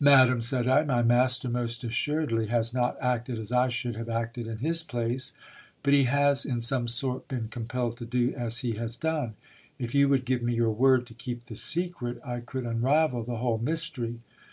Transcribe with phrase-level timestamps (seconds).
[0.00, 4.48] Madam, said I, my master most assuredly has not acted as I should have acted
[4.48, 5.32] in his place.
[5.84, 9.34] But he has in some sort "'been compelled to do as he has done.
[9.78, 13.36] If you would give me your word to keep the secret, I could unravel the
[13.36, 14.18] whole mystery.